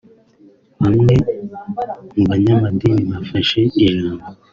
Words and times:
Bamwe 0.81 1.13
mu 2.13 2.23
banyamadini 2.29 3.01
bafashe 3.11 3.59
ijambo 3.85 4.25